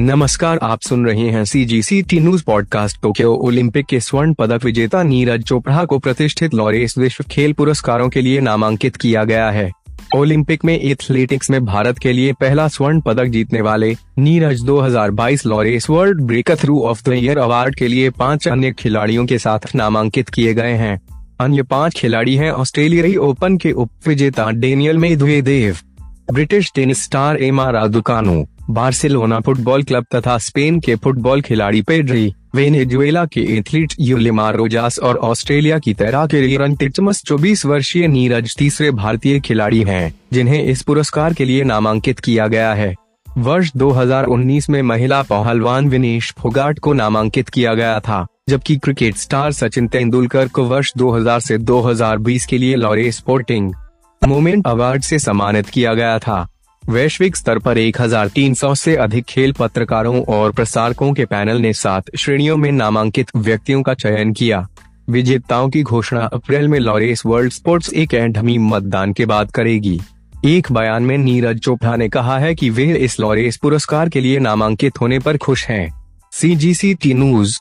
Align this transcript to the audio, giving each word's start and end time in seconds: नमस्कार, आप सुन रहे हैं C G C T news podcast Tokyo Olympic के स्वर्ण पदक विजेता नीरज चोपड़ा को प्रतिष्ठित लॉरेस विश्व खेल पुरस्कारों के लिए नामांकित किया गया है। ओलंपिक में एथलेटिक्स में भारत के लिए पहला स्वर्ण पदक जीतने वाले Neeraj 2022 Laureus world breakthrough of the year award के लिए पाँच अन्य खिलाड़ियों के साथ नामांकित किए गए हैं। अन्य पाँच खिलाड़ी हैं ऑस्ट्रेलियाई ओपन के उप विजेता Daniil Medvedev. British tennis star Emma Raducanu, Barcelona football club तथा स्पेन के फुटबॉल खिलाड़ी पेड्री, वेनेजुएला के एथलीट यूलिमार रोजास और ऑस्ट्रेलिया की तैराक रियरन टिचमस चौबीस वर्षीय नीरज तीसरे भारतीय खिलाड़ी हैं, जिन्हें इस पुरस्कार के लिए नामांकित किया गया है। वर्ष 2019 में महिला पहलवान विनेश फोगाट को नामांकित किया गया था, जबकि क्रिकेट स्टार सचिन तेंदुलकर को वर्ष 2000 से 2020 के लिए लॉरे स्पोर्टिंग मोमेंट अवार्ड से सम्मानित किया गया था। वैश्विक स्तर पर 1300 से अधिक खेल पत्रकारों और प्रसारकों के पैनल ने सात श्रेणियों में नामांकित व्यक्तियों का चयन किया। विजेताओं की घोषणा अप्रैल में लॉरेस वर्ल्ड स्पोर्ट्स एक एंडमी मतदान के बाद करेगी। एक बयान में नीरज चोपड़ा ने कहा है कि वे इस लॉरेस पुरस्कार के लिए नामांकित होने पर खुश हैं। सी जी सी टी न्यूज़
नमस्कार, 0.00 0.58
आप 0.62 0.80
सुन 0.80 1.06
रहे 1.06 1.28
हैं 1.30 1.44
C 1.44 1.64
G 1.64 1.82
C 1.82 2.02
T 2.02 2.20
news 2.20 2.44
podcast 2.44 3.02
Tokyo 3.02 3.32
Olympic 3.34 3.86
के 3.86 4.00
स्वर्ण 4.00 4.34
पदक 4.34 4.64
विजेता 4.64 5.02
नीरज 5.02 5.42
चोपड़ा 5.42 5.84
को 5.84 5.98
प्रतिष्ठित 5.98 6.54
लॉरेस 6.54 6.94
विश्व 6.98 7.24
खेल 7.24 7.52
पुरस्कारों 7.52 8.08
के 8.08 8.20
लिए 8.20 8.40
नामांकित 8.40 8.96
किया 8.96 9.24
गया 9.24 9.50
है। 9.50 9.70
ओलंपिक 10.16 10.64
में 10.64 10.80
एथलेटिक्स 10.80 11.50
में 11.50 11.64
भारत 11.64 11.98
के 11.98 12.12
लिए 12.12 12.32
पहला 12.32 12.68
स्वर्ण 12.68 13.00
पदक 13.00 13.24
जीतने 13.24 13.60
वाले 13.60 13.96
Neeraj 14.18 14.62
2022 14.62 15.46
Laureus 15.46 15.90
world 15.90 16.22
breakthrough 16.50 16.80
of 16.80 17.10
the 17.10 17.12
year 17.12 17.38
award 17.38 17.74
के 17.74 17.88
लिए 17.88 18.10
पाँच 18.10 18.48
अन्य 18.48 18.72
खिलाड़ियों 18.72 19.26
के 19.26 19.38
साथ 19.38 19.74
नामांकित 19.74 20.28
किए 20.28 20.54
गए 20.54 20.74
हैं। 20.74 21.00
अन्य 21.40 21.62
पाँच 21.62 21.94
खिलाड़ी 21.94 22.36
हैं 22.36 22.50
ऑस्ट्रेलियाई 22.50 23.16
ओपन 23.16 23.56
के 23.56 23.72
उप 23.72 23.90
विजेता 24.06 24.50
Daniil 24.50 24.98
Medvedev. 24.98 25.76
British 26.32 26.70
tennis 26.74 27.02
star 27.04 27.36
Emma 27.36 27.70
Raducanu, 27.70 28.44
Barcelona 28.70 29.38
football 29.40 29.82
club 29.82 30.06
तथा 30.14 30.36
स्पेन 30.38 30.80
के 30.80 30.94
फुटबॉल 30.94 31.40
खिलाड़ी 31.40 31.80
पेड्री, 31.82 32.34
वेनेजुएला 32.54 33.24
के 33.24 33.40
एथलीट 33.58 33.94
यूलिमार 34.00 34.56
रोजास 34.56 34.98
और 34.98 35.16
ऑस्ट्रेलिया 35.16 35.78
की 35.78 35.94
तैराक 35.94 36.34
रियरन 36.34 36.74
टिचमस 36.76 37.22
चौबीस 37.22 37.64
वर्षीय 37.66 38.08
नीरज 38.08 38.56
तीसरे 38.58 38.90
भारतीय 38.90 39.40
खिलाड़ी 39.40 39.82
हैं, 39.82 40.14
जिन्हें 40.32 40.62
इस 40.64 40.82
पुरस्कार 40.82 41.34
के 41.34 41.44
लिए 41.44 41.64
नामांकित 41.64 42.20
किया 42.20 42.46
गया 42.46 42.74
है। 42.74 42.94
वर्ष 43.38 43.72
2019 43.76 44.70
में 44.70 44.82
महिला 44.82 45.22
पहलवान 45.22 45.88
विनेश 45.88 46.34
फोगाट 46.38 46.78
को 46.78 46.92
नामांकित 46.92 47.48
किया 47.48 47.74
गया 47.74 47.98
था, 48.00 48.26
जबकि 48.48 48.76
क्रिकेट 48.76 49.16
स्टार 49.16 49.52
सचिन 49.52 49.88
तेंदुलकर 49.88 50.48
को 50.48 50.64
वर्ष 50.64 50.92
2000 50.96 51.40
से 51.40 51.58
2020 51.58 52.46
के 52.46 52.58
लिए 52.58 52.76
लॉरे 52.76 53.12
स्पोर्टिंग 53.12 53.72
मोमेंट 54.26 54.66
अवार्ड 54.66 55.02
से 55.02 55.18
सम्मानित 55.18 55.68
किया 55.68 55.94
गया 55.94 56.18
था। 56.18 56.48
वैश्विक 56.88 57.36
स्तर 57.36 57.58
पर 57.58 57.78
1300 57.78 58.74
से 58.74 58.96
अधिक 58.96 59.24
खेल 59.24 59.52
पत्रकारों 59.52 60.22
और 60.22 60.52
प्रसारकों 60.52 61.12
के 61.12 61.24
पैनल 61.24 61.56
ने 61.56 61.72
सात 61.72 62.04
श्रेणियों 62.16 62.56
में 62.56 62.72
नामांकित 62.72 63.30
व्यक्तियों 63.36 63.82
का 63.82 63.94
चयन 63.94 64.32
किया। 64.32 64.68
विजेताओं 65.10 65.68
की 65.68 65.82
घोषणा 65.82 66.20
अप्रैल 66.20 66.68
में 66.68 66.78
लॉरेस 66.78 67.22
वर्ल्ड 67.26 67.52
स्पोर्ट्स 67.52 67.92
एक 67.92 68.14
एंडमी 68.14 68.58
मतदान 68.58 69.12
के 69.12 69.26
बाद 69.26 69.50
करेगी। 69.50 70.00
एक 70.44 70.72
बयान 70.72 71.02
में 71.02 71.18
नीरज 71.18 71.58
चोपड़ा 71.58 71.96
ने 71.96 72.08
कहा 72.08 72.38
है 72.38 72.54
कि 72.54 72.70
वे 72.70 72.96
इस 72.96 73.20
लॉरेस 73.20 73.56
पुरस्कार 73.56 74.08
के 74.08 74.20
लिए 74.20 74.38
नामांकित 74.38 75.00
होने 75.00 75.18
पर 75.18 75.36
खुश 75.36 75.66
हैं। 75.66 76.04
सी 76.32 76.56
जी 76.56 76.74
सी 76.74 76.94
टी 76.94 77.14
न्यूज़ 77.14 77.58